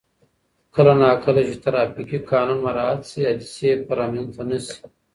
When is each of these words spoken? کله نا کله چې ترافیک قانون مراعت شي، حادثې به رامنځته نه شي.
کله 0.75 0.93
نا 1.01 1.09
کله 1.23 1.41
چې 1.47 1.55
ترافیک 1.63 2.11
قانون 2.31 2.59
مراعت 2.65 3.01
شي، 3.09 3.21
حادثې 3.27 3.69
به 3.85 3.93
رامنځته 3.99 4.43
نه 4.49 4.57
شي. 4.65 4.75